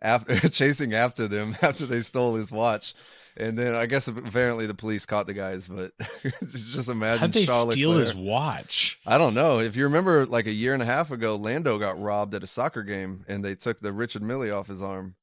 after 0.00 0.48
chasing 0.48 0.94
after 0.94 1.26
them 1.26 1.56
after 1.62 1.86
they 1.86 2.02
stole 2.02 2.36
his 2.36 2.52
watch. 2.52 2.94
And 3.38 3.58
then 3.58 3.74
I 3.74 3.84
guess 3.86 4.08
apparently 4.08 4.66
the 4.66 4.74
police 4.74 5.04
caught 5.04 5.26
the 5.26 5.34
guys, 5.34 5.68
but 5.68 5.92
just 6.42 6.88
imagine 6.88 7.20
How'd 7.20 7.32
they 7.32 7.44
steal 7.44 7.92
his 7.92 8.14
watch? 8.14 8.98
I 9.06 9.18
don't 9.18 9.34
know. 9.34 9.60
If 9.60 9.76
you 9.76 9.84
remember, 9.84 10.24
like 10.24 10.46
a 10.46 10.52
year 10.52 10.72
and 10.72 10.82
a 10.82 10.86
half 10.86 11.10
ago, 11.10 11.36
Lando 11.36 11.78
got 11.78 12.00
robbed 12.00 12.34
at 12.34 12.42
a 12.42 12.46
soccer 12.46 12.82
game, 12.82 13.24
and 13.28 13.44
they 13.44 13.54
took 13.54 13.80
the 13.80 13.92
Richard 13.92 14.22
Mille 14.22 14.50
off 14.54 14.68
his 14.68 14.82
arm. 14.82 15.16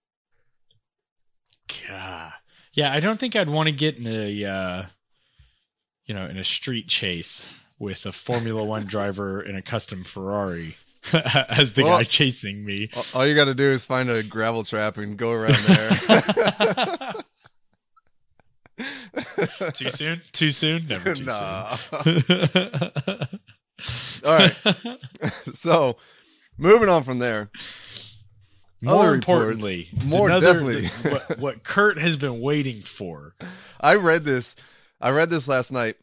God, 1.87 2.33
yeah, 2.73 2.91
I 2.93 2.99
don't 2.99 3.19
think 3.19 3.35
I'd 3.35 3.49
want 3.49 3.67
to 3.67 3.71
get 3.71 3.97
in 3.97 4.05
a 4.07 4.45
uh, 4.45 4.83
you 6.05 6.13
know, 6.13 6.25
in 6.25 6.37
a 6.37 6.43
street 6.43 6.87
chase 6.87 7.51
with 7.79 8.05
a 8.05 8.11
Formula 8.11 8.63
One 8.65 8.85
driver 8.85 9.41
in 9.41 9.55
a 9.55 9.61
custom 9.61 10.03
Ferrari 10.03 10.75
as 11.13 11.73
the 11.73 11.83
Well- 11.83 11.97
guy 11.97 12.03
chasing 12.03 12.63
me. 12.65 12.89
All- 12.95 13.05
All 13.15 13.25
you 13.27 13.33
got 13.35 13.45
to 13.45 13.55
do 13.55 13.63
is 13.71 13.85
find 13.85 14.09
a 14.09 14.21
gravel 14.23 14.63
trap 14.63 14.97
and 14.97 15.17
go 15.17 15.31
around 15.31 15.55
there. 15.55 17.13
Too 19.73 19.89
soon? 19.89 20.21
Too 20.31 20.49
soon? 20.51 20.85
Never 20.85 21.13
too 21.13 21.25
nah. 21.25 21.75
soon. 21.75 22.23
All 24.25 24.37
right. 24.37 24.55
So, 25.53 25.97
moving 26.57 26.89
on 26.89 27.03
from 27.03 27.19
there. 27.19 27.49
More 28.81 28.99
Other 28.99 29.13
importantly, 29.15 29.87
reports, 29.93 30.05
more 30.05 30.27
another- 30.27 30.53
definitely. 30.53 30.87
what, 31.11 31.39
what 31.39 31.63
Kurt 31.63 31.97
has 31.97 32.17
been 32.17 32.41
waiting 32.41 32.81
for. 32.81 33.33
I 33.79 33.95
read 33.95 34.25
this. 34.25 34.55
I 34.99 35.11
read 35.11 35.29
this 35.29 35.47
last 35.47 35.71
night, 35.71 35.95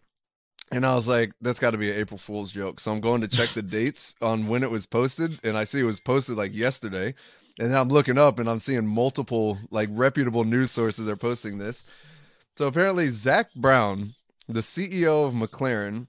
and 0.72 0.86
I 0.86 0.94
was 0.94 1.06
like, 1.06 1.32
"That's 1.42 1.60
got 1.60 1.72
to 1.72 1.78
be 1.78 1.90
an 1.90 1.98
April 1.98 2.16
Fool's 2.16 2.52
joke." 2.52 2.80
So 2.80 2.90
I'm 2.92 3.00
going 3.00 3.20
to 3.20 3.28
check 3.28 3.50
the 3.50 3.62
dates 3.62 4.14
on 4.22 4.46
when 4.48 4.62
it 4.62 4.70
was 4.70 4.86
posted, 4.86 5.38
and 5.44 5.58
I 5.58 5.64
see 5.64 5.80
it 5.80 5.84
was 5.84 6.00
posted 6.00 6.36
like 6.36 6.54
yesterday. 6.54 7.14
And 7.58 7.76
I'm 7.76 7.88
looking 7.90 8.16
up, 8.16 8.38
and 8.38 8.48
I'm 8.48 8.60
seeing 8.60 8.86
multiple 8.86 9.58
like 9.70 9.90
reputable 9.92 10.44
news 10.44 10.70
sources 10.70 11.06
are 11.08 11.16
posting 11.16 11.58
this. 11.58 11.84
So 12.60 12.66
apparently, 12.66 13.06
Zak 13.06 13.54
Brown, 13.54 14.16
the 14.46 14.60
CEO 14.60 15.26
of 15.26 15.32
McLaren, 15.32 16.08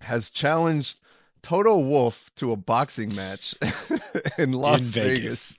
has 0.00 0.30
challenged 0.30 0.98
Toto 1.42 1.78
Wolff 1.78 2.28
to 2.34 2.50
a 2.50 2.56
boxing 2.56 3.14
match 3.14 3.54
in 4.36 4.50
Las 4.50 4.88
in 4.88 5.04
Vegas. 5.04 5.58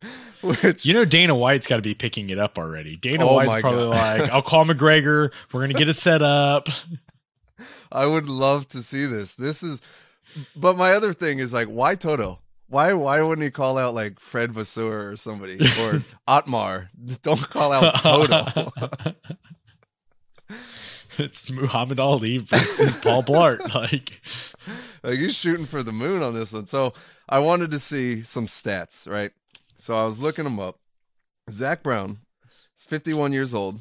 Vegas. 0.00 0.62
Which 0.62 0.86
You 0.86 0.94
know 0.94 1.04
Dana 1.04 1.34
White's 1.34 1.66
got 1.66 1.74
to 1.74 1.82
be 1.82 1.92
picking 1.92 2.30
it 2.30 2.38
up 2.38 2.56
already. 2.56 2.94
Dana 2.94 3.26
Oh 3.26 3.34
White's 3.34 3.60
probably 3.60 3.86
like, 3.86 4.30
"I'll 4.30 4.42
call 4.42 4.64
McGregor. 4.64 5.32
We're 5.52 5.62
gonna 5.62 5.74
get 5.74 5.88
it 5.88 5.96
set 5.96 6.22
up." 6.22 6.68
I 7.90 8.06
would 8.06 8.28
love 8.28 8.68
to 8.68 8.80
see 8.80 9.06
this. 9.06 9.34
This 9.34 9.64
is, 9.64 9.82
but 10.54 10.76
my 10.76 10.92
other 10.92 11.12
thing 11.12 11.40
is 11.40 11.52
like, 11.52 11.66
why 11.66 11.96
Toto? 11.96 12.38
Why 12.68 12.92
why 12.92 13.22
wouldn't 13.22 13.44
he 13.44 13.50
call 13.50 13.78
out 13.78 13.94
like 13.94 14.20
Fred 14.20 14.52
Vasseur 14.52 15.10
or 15.10 15.16
somebody 15.16 15.58
or 15.80 16.04
Otmar? 16.26 16.90
Don't 17.22 17.48
call 17.48 17.72
out 17.72 17.94
Toto. 18.02 18.70
it's 21.18 21.50
Muhammad 21.50 21.98
Ali 21.98 22.38
versus 22.38 22.94
Paul 22.94 23.22
Blart. 23.22 23.74
Like, 23.74 24.20
like 25.02 25.18
he's 25.18 25.36
shooting 25.36 25.66
for 25.66 25.82
the 25.82 25.92
moon 25.92 26.22
on 26.22 26.34
this 26.34 26.52
one. 26.52 26.66
So 26.66 26.92
I 27.28 27.38
wanted 27.38 27.70
to 27.70 27.78
see 27.78 28.22
some 28.22 28.46
stats, 28.46 29.08
right? 29.10 29.30
So 29.76 29.96
I 29.96 30.04
was 30.04 30.20
looking 30.20 30.44
him 30.44 30.60
up. 30.60 30.78
Zak 31.50 31.82
Brown 31.82 32.18
is 32.76 32.84
51 32.84 33.32
years 33.32 33.54
old. 33.54 33.80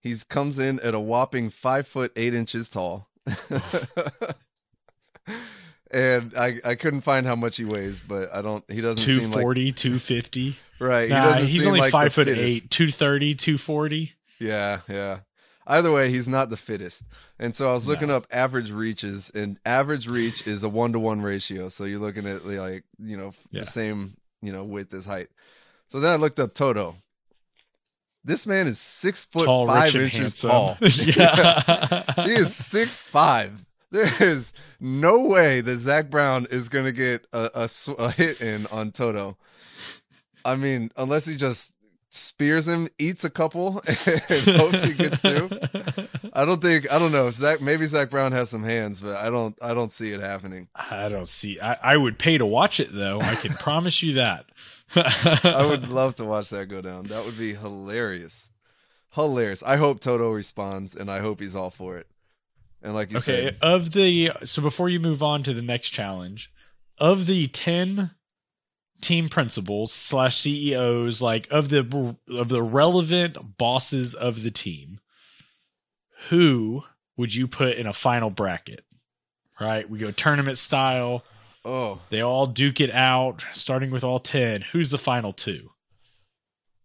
He's 0.00 0.22
comes 0.22 0.60
in 0.60 0.78
at 0.80 0.94
a 0.94 1.00
whopping 1.00 1.50
five 1.50 1.88
foot 1.88 2.12
eight 2.14 2.32
inches 2.32 2.68
tall. 2.68 3.08
And 5.92 6.32
I, 6.36 6.54
I 6.64 6.74
couldn't 6.74 7.02
find 7.02 7.26
how 7.26 7.36
much 7.36 7.56
he 7.56 7.64
weighs, 7.64 8.00
but 8.00 8.34
I 8.34 8.42
don't 8.42 8.64
he 8.70 8.80
doesn't 8.80 8.98
seem 9.04 9.30
like 9.30 9.42
240, 9.42 9.72
250. 9.72 10.56
right. 10.80 11.08
Nah, 11.08 11.16
he 11.22 11.28
doesn't 11.30 11.48
he's 11.48 11.66
only 11.66 11.80
like 11.80 11.92
five 11.92 12.12
foot 12.12 12.26
fittest. 12.26 12.64
eight, 12.64 12.70
230, 12.70 13.34
240. 13.34 14.12
Yeah, 14.40 14.80
yeah. 14.88 15.18
Either 15.68 15.90
way, 15.92 16.10
he's 16.10 16.28
not 16.28 16.48
the 16.50 16.56
fittest. 16.56 17.02
And 17.38 17.54
so 17.54 17.68
I 17.68 17.72
was 17.72 17.88
looking 17.88 18.08
No. 18.08 18.16
up 18.18 18.26
average 18.30 18.70
reaches, 18.70 19.30
and 19.34 19.58
average 19.66 20.08
reach 20.08 20.46
is 20.46 20.62
a 20.62 20.68
one 20.68 20.92
to 20.92 20.98
one 21.00 21.22
ratio. 21.22 21.68
So 21.68 21.84
you're 21.84 21.98
looking 21.98 22.26
at 22.26 22.46
like, 22.46 22.84
you 23.02 23.16
know, 23.16 23.32
Yeah. 23.50 23.62
the 23.62 23.66
same, 23.66 24.16
you 24.42 24.52
know, 24.52 24.62
width 24.64 24.94
as 24.94 25.06
height. 25.06 25.28
So 25.88 25.98
then 26.00 26.12
I 26.12 26.16
looked 26.16 26.38
up 26.38 26.54
Toto. 26.54 26.96
This 28.24 28.46
man 28.46 28.66
is 28.66 28.78
six 28.78 29.24
foot 29.24 29.44
Tall, 29.44 29.66
five 29.66 29.94
inches 29.94 30.40
handsome. 30.40 30.50
tall. 30.50 30.76
yeah. 30.80 32.24
he 32.26 32.32
is 32.32 32.54
six 32.54 33.02
five. 33.02 33.65
There 33.90 34.10
is 34.20 34.52
no 34.80 35.28
way 35.28 35.60
that 35.60 35.74
Zak 35.74 36.10
Brown 36.10 36.46
is 36.50 36.68
going 36.68 36.86
to 36.86 36.92
get 36.92 37.26
a, 37.32 37.50
a 37.54 37.68
a 37.98 38.10
hit 38.10 38.40
in 38.40 38.66
on 38.66 38.90
Toto. 38.90 39.36
I 40.44 40.56
mean, 40.56 40.90
unless 40.96 41.26
he 41.26 41.36
just 41.36 41.72
spears 42.10 42.66
him, 42.66 42.88
eats 42.98 43.24
a 43.24 43.30
couple, 43.30 43.82
and 43.86 44.42
hopes 44.56 44.82
he 44.82 44.94
gets 44.94 45.20
through. 45.20 45.50
I 46.32 46.44
don't 46.44 46.62
think 46.62 46.90
I 46.92 46.98
don't 46.98 47.12
know. 47.12 47.30
Zak 47.30 47.60
maybe 47.60 47.86
Zak 47.86 48.10
Brown 48.10 48.32
has 48.32 48.50
some 48.50 48.64
hands, 48.64 49.00
but 49.00 49.16
I 49.16 49.30
don't 49.30 49.56
I 49.62 49.74
don't 49.74 49.92
see 49.92 50.12
it 50.12 50.20
happening. 50.20 50.68
I 50.74 51.08
don't 51.08 51.28
see. 51.28 51.60
I, 51.60 51.76
I 51.82 51.96
would 51.96 52.18
pay 52.18 52.38
to 52.38 52.46
watch 52.46 52.80
it 52.80 52.92
though. 52.92 53.18
I 53.20 53.34
can 53.36 53.54
promise 53.54 54.02
you 54.02 54.14
that. 54.14 54.46
I 54.94 55.66
would 55.68 55.88
love 55.88 56.14
to 56.16 56.24
watch 56.24 56.50
that 56.50 56.68
go 56.68 56.80
down. 56.80 57.04
That 57.04 57.24
would 57.24 57.38
be 57.38 57.54
hilarious. 57.54 58.50
Hilarious. 59.14 59.62
I 59.62 59.76
hope 59.76 60.00
Toto 60.00 60.30
responds 60.30 60.94
and 60.94 61.10
I 61.10 61.20
hope 61.20 61.40
he's 61.40 61.56
all 61.56 61.70
for 61.70 61.96
it. 61.98 62.06
And 62.86 62.94
like 62.94 63.10
you 63.10 63.16
okay. 63.16 63.46
said, 63.46 63.56
Of 63.62 63.90
the 63.90 64.30
so 64.44 64.62
before 64.62 64.88
you 64.88 65.00
move 65.00 65.20
on 65.20 65.42
to 65.42 65.52
the 65.52 65.60
next 65.60 65.90
challenge, 65.90 66.52
of 66.98 67.26
the 67.26 67.48
ten 67.48 68.12
team 69.00 69.28
principals 69.28 69.92
slash 69.92 70.36
CEOs, 70.36 71.20
like 71.20 71.48
of 71.50 71.68
the 71.68 72.16
of 72.30 72.48
the 72.48 72.62
relevant 72.62 73.58
bosses 73.58 74.14
of 74.14 74.44
the 74.44 74.52
team, 74.52 75.00
who 76.28 76.84
would 77.16 77.34
you 77.34 77.48
put 77.48 77.76
in 77.76 77.88
a 77.88 77.92
final 77.92 78.30
bracket? 78.30 78.84
Right, 79.60 79.90
we 79.90 79.98
go 79.98 80.12
tournament 80.12 80.56
style. 80.56 81.24
oh, 81.64 82.02
They 82.10 82.20
all 82.20 82.46
duke 82.46 82.80
it 82.80 82.92
out, 82.92 83.44
starting 83.52 83.90
with 83.90 84.04
all 84.04 84.20
ten. 84.20 84.62
Who's 84.62 84.90
the 84.92 84.98
final 84.98 85.32
two? 85.32 85.70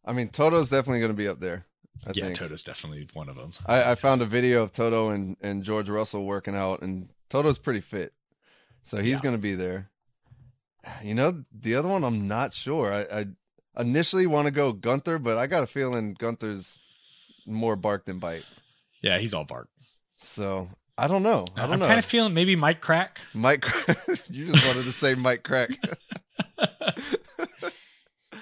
I 0.03 0.13
mean 0.13 0.29
Toto's 0.29 0.71
definitely 0.71 1.01
going 1.01 1.11
to 1.11 1.15
be 1.17 1.27
up 1.27 1.39
there. 1.39 1.67
I 2.05 2.11
yeah, 2.15 2.25
think. 2.25 2.37
Toto's 2.37 2.63
definitely 2.63 3.07
one 3.13 3.29
of 3.29 3.35
them. 3.35 3.51
I, 3.65 3.91
I 3.91 3.95
found 3.95 4.21
a 4.21 4.25
video 4.25 4.63
of 4.63 4.71
Toto 4.71 5.09
and, 5.09 5.37
and 5.41 5.63
George 5.63 5.87
Russell 5.89 6.25
working 6.25 6.55
out, 6.55 6.81
and 6.81 7.09
Toto's 7.29 7.57
pretty 7.59 7.81
fit, 7.81 8.13
so 8.81 8.97
he's 9.01 9.15
Yeah. 9.15 9.21
going 9.21 9.35
to 9.35 9.41
be 9.41 9.53
there. 9.55 9.89
You 11.03 11.13
know, 11.13 11.43
the 11.51 11.75
other 11.75 11.89
one 11.89 12.03
I'm 12.03 12.27
not 12.27 12.53
sure. 12.55 12.91
I, 12.91 13.05
I 13.19 13.25
initially 13.81 14.25
want 14.25 14.45
to 14.45 14.51
go 14.51 14.73
Gunther, 14.73 15.19
but 15.19 15.37
I 15.37 15.45
got 15.45 15.61
a 15.63 15.67
feeling 15.67 16.15
Gunther's 16.17 16.79
more 17.45 17.75
bark 17.75 18.05
than 18.05 18.17
bite. 18.17 18.45
Yeah, 19.01 19.19
he's 19.19 19.33
all 19.35 19.43
bark. 19.45 19.69
So 20.17 20.69
I 20.97 21.07
don't 21.07 21.21
know. 21.23 21.45
I 21.55 21.61
don't 21.61 21.73
I'm 21.73 21.79
know. 21.79 21.87
kind 21.87 21.99
of 21.99 22.05
feeling 22.05 22.33
maybe 22.33 22.55
Mike 22.55 22.81
Krack. 22.81 23.17
Mike, 23.33 23.63
you 24.29 24.47
just 24.47 24.65
wanted 24.65 24.83
to 24.85 24.91
say 24.91 25.13
Mike 25.13 25.43
Krack. 25.43 25.75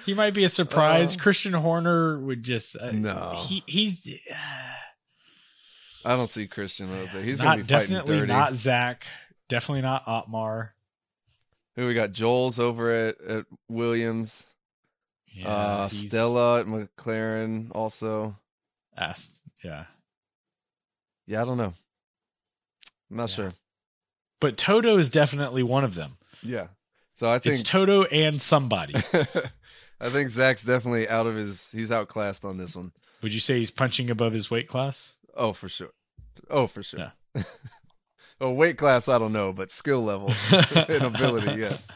He 0.06 0.14
might 0.14 0.34
be 0.34 0.44
a 0.44 0.48
surprise. 0.48 1.16
Uh, 1.16 1.20
Christian 1.20 1.52
Horner 1.52 2.18
would 2.20 2.42
just 2.42 2.76
uh, 2.76 2.90
No. 2.92 3.34
He 3.36 3.62
he's 3.66 4.08
I 6.04 6.16
don't 6.16 6.30
see 6.30 6.46
Christian 6.46 6.92
out 6.92 7.12
there. 7.12 7.22
He's 7.22 7.38
not 7.38 7.44
gonna 7.44 7.56
be 7.58 7.62
fighting 7.74 7.88
definitely 7.94 8.18
dirty. 8.20 8.32
not 8.32 8.54
Zak. 8.54 9.06
Definitely 9.48 9.82
not 9.82 10.04
Otmar. 10.06 10.74
Who 11.76 11.86
we 11.86 11.94
got? 11.94 12.12
Joel's 12.12 12.58
over 12.58 12.90
at, 12.90 13.20
at 13.20 13.46
Williams. 13.68 14.46
Yeah, 15.32 15.48
uh, 15.48 15.88
Stella 15.88 16.60
at 16.60 16.66
McLaren 16.66 17.70
also. 17.72 18.36
asked- 18.96 19.38
yeah, 19.62 19.84
Yeah, 21.26 21.42
I 21.42 21.44
don't 21.44 21.58
know. 21.58 21.74
I'm 23.10 23.16
not 23.16 23.28
Yeah. 23.30 23.34
sure. 23.36 23.52
but 24.40 24.56
Toto 24.56 24.96
is 24.98 25.10
definitely 25.10 25.62
one 25.62 25.84
of 25.84 25.94
them. 25.94 26.16
Yeah. 26.42 26.68
So 27.12 27.28
I 27.30 27.38
think 27.38 27.54
It's 27.54 27.62
Toto 27.62 28.04
and 28.04 28.40
somebody. 28.40 28.94
I 30.00 30.08
think 30.08 30.28
Zak's 30.30 30.64
definitely 30.64 31.08
out 31.08 31.26
of 31.26 31.34
his. 31.34 31.70
He's 31.70 31.92
outclassed 31.92 32.44
on 32.44 32.56
this 32.56 32.74
one. 32.76 32.92
Would 33.22 33.34
you 33.34 33.40
say 33.40 33.58
he's 33.58 33.70
punching 33.70 34.10
above 34.10 34.32
his 34.32 34.50
weight 34.50 34.68
class? 34.68 35.14
Oh, 35.36 35.52
for 35.52 35.68
sure. 35.68 35.90
Oh, 36.48 36.66
for 36.66 36.82
sure. 36.82 37.12
Yeah. 37.34 37.42
oh, 38.40 38.52
weight 38.52 38.78
class, 38.78 39.08
I 39.08 39.18
don't 39.18 39.32
know, 39.32 39.52
but 39.52 39.70
skill 39.70 40.02
level 40.02 40.32
and 40.88 41.02
ability, 41.02 41.60
yes. 41.60 41.88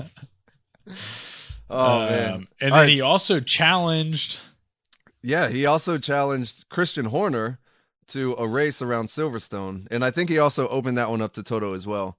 Oh 1.70 2.00
man. 2.00 2.28
Um, 2.34 2.48
and 2.60 2.72
All 2.72 2.78
then 2.78 2.88
right, 2.88 2.88
he 2.90 3.00
also 3.00 3.40
challenged. 3.40 4.40
Yeah, 5.22 5.48
he 5.48 5.64
also 5.64 5.96
challenged 5.96 6.68
Christian 6.68 7.06
Horner 7.06 7.58
to 8.08 8.34
a 8.34 8.46
race 8.46 8.82
around 8.82 9.06
Silverstone, 9.06 9.88
and 9.90 10.04
I 10.04 10.10
think 10.10 10.28
he 10.28 10.38
also 10.38 10.68
opened 10.68 10.98
that 10.98 11.08
one 11.08 11.22
up 11.22 11.32
to 11.34 11.42
Toto 11.42 11.72
as 11.72 11.86
well. 11.86 12.18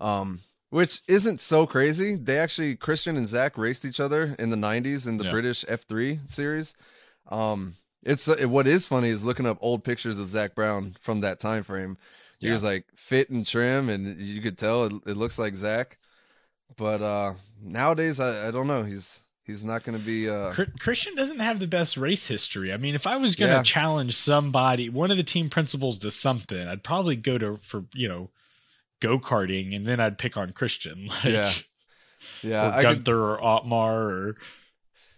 Um, 0.00 0.40
which 0.70 1.02
isn't 1.08 1.40
so 1.40 1.66
crazy. 1.66 2.16
They 2.16 2.38
actually 2.38 2.76
Christian 2.76 3.16
and 3.16 3.26
Zak 3.28 3.56
raced 3.58 3.84
each 3.84 4.00
other 4.00 4.34
in 4.38 4.50
the 4.50 4.56
'90s 4.56 5.06
in 5.06 5.16
the 5.16 5.24
Yeah. 5.24 5.30
British 5.30 5.64
F3 5.64 6.20
series. 6.28 6.74
Um, 7.28 7.74
it's 8.02 8.28
uh, 8.28 8.48
what 8.48 8.66
is 8.66 8.86
funny 8.86 9.08
is 9.08 9.24
looking 9.24 9.46
up 9.46 9.58
old 9.60 9.84
pictures 9.84 10.18
of 10.18 10.28
Zak 10.28 10.54
Brown 10.54 10.96
from 11.00 11.20
that 11.20 11.40
time 11.40 11.62
frame. 11.62 11.96
He 12.40 12.46
Yeah. 12.46 12.52
was 12.52 12.62
like 12.64 12.86
fit 12.94 13.30
and 13.30 13.44
trim, 13.46 13.88
and 13.88 14.20
you 14.20 14.40
could 14.42 14.58
tell 14.58 14.84
it, 14.86 14.92
it 15.06 15.16
looks 15.16 15.38
like 15.38 15.54
Zak. 15.54 15.98
But 16.76 17.02
uh 17.02 17.34
nowadays, 17.62 18.20
I, 18.20 18.48
I 18.48 18.50
don't 18.50 18.66
know. 18.66 18.82
He's 18.84 19.20
he's 19.44 19.64
not 19.64 19.84
going 19.84 19.96
to 19.98 20.04
be. 20.04 20.28
Uh, 20.28 20.52
Christian 20.78 21.14
doesn't 21.14 21.38
have 21.38 21.60
the 21.60 21.66
best 21.68 21.96
race 21.96 22.26
history. 22.26 22.72
I 22.72 22.76
mean, 22.76 22.94
if 22.94 23.06
I 23.06 23.16
was 23.16 23.36
going 23.36 23.50
to 23.50 23.56
Yeah. 23.58 23.62
challenge 23.62 24.14
somebody, 24.16 24.88
one 24.88 25.10
of 25.12 25.16
the 25.16 25.22
team 25.22 25.48
principals 25.48 25.98
to 26.00 26.10
something, 26.10 26.66
I'd 26.68 26.82
probably 26.82 27.14
go 27.16 27.38
to 27.38 27.56
for 27.58 27.84
you 27.94 28.08
know 28.08 28.30
go 29.00 29.18
karting, 29.18 29.74
and 29.74 29.86
then 29.86 30.00
I'd 30.00 30.18
pick 30.18 30.36
on 30.36 30.52
Christian. 30.52 31.08
Like, 31.24 31.24
Yeah. 31.24 31.52
yeah, 32.42 32.68
or 32.68 32.72
I 32.72 32.82
could 32.84 33.04
Gunther 33.04 33.20
or 33.22 33.42
Otmar 33.42 34.10
or 34.10 34.36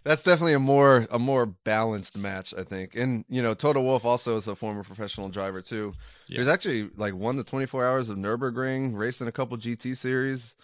that's 0.04 0.22
definitely 0.22 0.54
a 0.54 0.58
more 0.58 1.06
a 1.10 1.18
more 1.18 1.44
balanced 1.46 2.16
match, 2.16 2.54
I 2.56 2.62
think. 2.62 2.94
And 2.94 3.24
you 3.28 3.42
know, 3.42 3.52
Toto 3.54 3.80
Wolff 3.82 4.04
also 4.04 4.36
is 4.36 4.48
a 4.48 4.56
former 4.56 4.82
professional 4.84 5.28
driver 5.28 5.60
too. 5.60 5.94
Yeah. 6.28 6.38
He's 6.38 6.48
actually 6.48 6.90
like 6.96 7.14
won 7.14 7.36
the 7.36 7.44
24 7.44 7.84
hours 7.86 8.08
of 8.10 8.16
Nurburgring, 8.16 8.96
raced 8.96 9.20
in 9.20 9.28
a 9.28 9.32
couple 9.32 9.56
GT 9.58 9.96
series. 9.96 10.56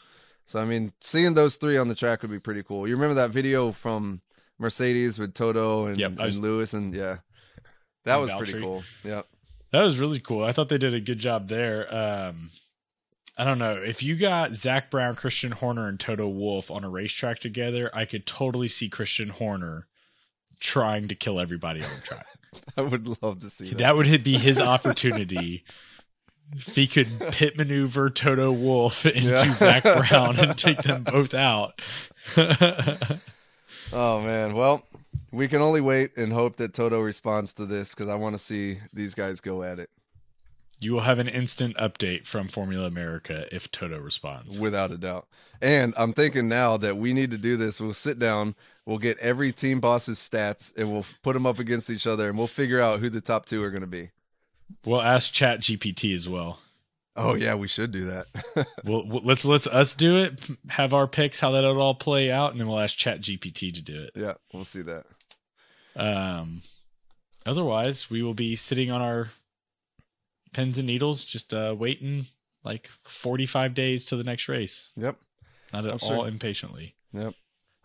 So 0.47 0.61
I 0.61 0.65
mean, 0.65 0.93
seeing 1.01 1.35
those 1.35 1.57
three 1.57 1.77
on 1.77 1.89
the 1.89 1.95
track 1.95 2.23
would 2.23 2.31
be 2.31 2.39
pretty 2.39 2.63
cool. 2.63 2.87
You 2.89 2.95
remember 2.95 3.15
that 3.15 3.31
video 3.31 3.73
from 3.73 4.21
Mercedes 4.59 5.19
with 5.19 5.35
Toto 5.35 5.87
and, 5.87 5.99
Yep, 5.99 6.13
was- 6.19 6.35
and 6.35 6.43
Lewis 6.43 6.73
and 6.73 6.95
yeah. 6.95 7.19
That 8.05 8.15
And 8.19 8.23
was 8.23 8.33
pretty 8.35 8.61
cool. 8.61 8.83
Yeah. 9.03 9.23
That 9.73 9.83
was 9.83 9.99
really 9.99 10.21
cool. 10.21 10.45
I 10.45 10.53
thought 10.53 10.69
they 10.69 10.79
did 10.79 10.95
a 10.95 11.01
good 11.01 11.19
job 11.19 11.49
there. 11.49 11.93
Um, 11.95 12.51
I 13.37 13.45
don't 13.45 13.59
know 13.59 13.75
if 13.75 14.03
you 14.03 14.15
got 14.17 14.55
Zak 14.55 14.91
Brown, 14.91 15.17
Christian 15.17 15.53
Horner, 15.53 15.89
and 15.89 15.99
Toto 15.99 16.29
Wolff 16.29 16.71
on 16.71 16.85
a 16.85 16.89
racetrack 16.89 17.41
together. 17.41 17.91
I 17.93 18.05
could 18.05 18.27
totally 18.27 18.69
see 18.69 18.89
Christian 18.89 19.31
Horner 19.31 19.87
trying 20.61 21.09
to 21.09 21.15
kill 21.17 21.41
everybody 21.41 21.83
on 21.83 21.89
the 21.97 22.01
track. 22.03 22.27
I 22.77 22.83
would 22.83 23.21
love 23.23 23.41
to 23.41 23.51
see 23.51 23.71
that. 23.71 23.79
that 23.79 23.97
would 23.97 24.23
be 24.23 24.39
his 24.39 24.61
opportunity. 24.61 25.65
If 26.53 26.77
he 26.77 26.87
could 26.87 27.09
pit 27.33 27.57
maneuver 27.59 28.09
Toto 28.11 28.53
Wolff 28.53 29.05
into 29.07 29.23
Yeah. 29.31 29.53
Zak 29.53 29.83
Brown 29.83 30.39
and 30.39 30.57
take 30.57 30.79
them 30.83 31.03
both 31.13 31.35
out. 31.35 31.81
Oh 33.93 34.21
man. 34.21 34.55
Well, 34.55 34.87
we 35.33 35.49
can 35.49 35.61
only 35.61 35.81
wait 35.81 36.17
and 36.17 36.33
hope 36.33 36.57
that 36.57 36.75
Toto 36.75 37.01
responds 37.01 37.55
to 37.55 37.67
this 37.67 37.95
because 37.95 38.09
I 38.09 38.15
want 38.15 38.35
to 38.37 38.39
see 38.43 38.79
these 38.93 39.15
guys 39.15 39.41
go 39.41 39.63
at 39.63 39.79
it 39.79 39.91
you 40.85 40.93
will 40.93 41.01
have 41.01 41.19
an 41.19 41.29
instant 41.29 41.77
update 41.77 42.27
from 42.27 42.49
Formula 42.49 42.87
America 42.87 43.47
if 43.51 43.71
Toto 43.71 43.99
responds. 43.99 44.61
without 44.61 44.91
a 44.93 44.99
doubt. 44.99 45.27
And 45.63 45.95
I'm 45.97 46.13
thinking 46.13 46.49
now 46.49 46.77
that 46.77 46.97
we 46.99 47.13
need 47.13 47.31
to 47.31 47.39
do 47.39 47.57
this. 47.57 47.81
We'll 47.81 47.93
sit 47.95 48.19
down, 48.19 48.55
we'll 48.85 48.99
get 48.99 49.19
every 49.19 49.51
team 49.51 49.81
boss's 49.81 50.19
stats, 50.19 50.77
and 50.77 50.93
we'll 50.93 51.07
put 51.23 51.33
them 51.33 51.47
up 51.47 51.59
against 51.59 51.89
each 51.89 52.07
other, 52.07 52.29
and 52.29 52.37
we'll 52.37 52.47
figure 52.47 52.81
out 52.81 53.01
who 53.01 53.09
the 53.09 53.21
top 53.23 53.47
two 53.47 53.63
are 53.63 53.71
going 53.71 53.81
to 53.81 53.87
be. 53.87 54.11
We'll 54.85 55.01
ask 55.03 55.33
Chat 55.33 55.61
GPT 55.61 56.15
as 56.15 56.29
well. 56.29 56.61
Oh 57.17 57.35
yeah, 57.35 57.55
we 57.55 57.69
should 57.69 57.93
do 57.93 58.07
that. 58.07 58.27
We'll, 58.85 59.07
let's 59.07 59.45
let's 59.47 59.67
us 59.67 59.95
do 59.95 60.17
it. 60.19 60.45
Have 60.69 60.93
our 60.93 61.07
picks, 61.07 61.41
how 61.41 61.53
that'll 61.53 61.81
all 61.81 61.95
play 61.95 62.31
out, 62.31 62.51
and 62.53 62.61
then 62.61 62.69
we'll 62.69 62.81
ask 62.81 62.97
Chat 62.97 63.21
GPT 63.21 63.73
to 63.73 63.81
do 63.81 64.03
it. 64.03 64.11
yeah, 64.15 64.35
we'll 64.53 64.65
see 64.65 64.83
that. 64.83 65.07
Um, 65.97 66.63
otherwise, 67.47 68.11
we 68.11 68.23
will 68.23 68.35
be 68.35 68.57
sitting 68.57 68.91
on 68.91 69.01
our 69.01 69.31
pins 70.55 70.79
and 70.79 70.87
needles, 70.87 71.25
just 71.25 71.53
uh, 71.53 71.75
waiting 71.79 72.27
like 72.63 72.89
forty 73.03 73.45
five 73.45 73.75
days 73.75 74.07
to 74.07 74.17
the 74.17 74.25
next 74.25 74.49
race. 74.49 74.91
Yep. 74.97 75.17
Not 75.73 75.85
at 75.85 75.93
I'm 75.93 75.99
all 76.03 76.09
sure. 76.23 76.29
impatiently. 76.29 76.95
Yep. 77.13 77.35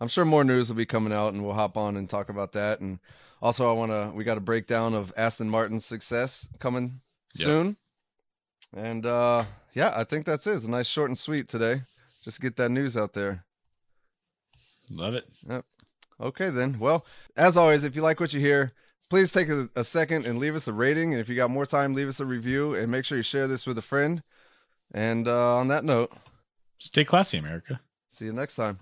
I'm 0.00 0.08
sure 0.08 0.24
more 0.24 0.44
news 0.44 0.68
will 0.70 0.76
be 0.76 0.86
coming 0.86 1.12
out 1.12 1.34
and 1.34 1.44
we'll 1.44 1.54
hop 1.54 1.76
on 1.76 1.96
and 1.98 2.08
talk 2.08 2.30
about 2.30 2.52
that. 2.52 2.80
And 2.80 2.98
also 3.42 3.68
I 3.68 3.74
wanna 3.74 4.12
we 4.14 4.24
got 4.24 4.38
a 4.38 4.40
breakdown 4.40 4.94
of 4.94 5.12
Aston 5.16 5.50
Martin's 5.50 5.84
success 5.84 6.48
coming 6.58 7.00
Yep. 7.34 7.44
soon. 7.44 7.76
And 8.74 9.04
uh 9.04 9.44
yeah, 9.74 9.92
I 9.94 10.04
think 10.04 10.24
that's 10.24 10.46
it. 10.46 10.54
It's 10.54 10.64
a 10.64 10.70
nice 10.70 10.86
short 10.88 11.10
and 11.10 11.18
sweet 11.18 11.48
today. 11.48 11.82
Just 12.24 12.40
get 12.40 12.56
that 12.56 12.70
news 12.70 12.96
out 12.96 13.12
there. 13.12 13.44
Love 14.90 15.14
it. 15.14 15.26
Yep. 15.48 15.64
Okay 16.20 16.50
then. 16.50 16.78
Well, 16.78 17.06
as 17.36 17.56
always, 17.56 17.84
if 17.84 17.94
you 17.96 18.02
like 18.02 18.20
what 18.20 18.32
you 18.34 18.40
hear, 18.40 18.72
please 19.10 19.30
take 19.32 19.48
a, 19.50 19.68
a 19.76 19.84
second 19.84 20.24
and 20.26 20.38
leave 20.38 20.54
us 20.54 20.66
a 20.66 20.72
rating. 20.72 21.12
And 21.12 21.20
if 21.20 21.28
you 21.28 21.36
got 21.36 21.50
more 21.50 21.66
time, 21.66 21.94
leave 21.94 22.08
us 22.08 22.20
a 22.20 22.24
review 22.26 22.74
and 22.74 22.90
make 22.90 23.04
sure 23.04 23.18
you 23.18 23.22
share 23.22 23.46
this 23.46 23.66
with 23.66 23.76
a 23.76 23.82
friend. 23.82 24.22
And 24.94 25.28
uh, 25.28 25.56
on 25.56 25.68
that 25.68 25.84
note, 25.84 26.12
Stay 26.78 27.04
classy, 27.04 27.36
America. 27.36 27.80
see 28.08 28.24
you 28.24 28.32
next 28.32 28.54
time. 28.54 28.78